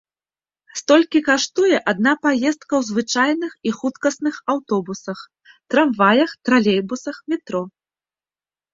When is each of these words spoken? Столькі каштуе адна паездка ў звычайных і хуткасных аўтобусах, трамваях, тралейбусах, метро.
Столькі 0.79 1.19
каштуе 1.27 1.77
адна 1.93 2.13
паездка 2.23 2.73
ў 2.79 2.81
звычайных 2.89 3.51
і 3.67 3.75
хуткасных 3.83 4.35
аўтобусах, 4.57 5.17
трамваях, 5.75 6.29
тралейбусах, 6.47 7.15
метро. 7.33 7.63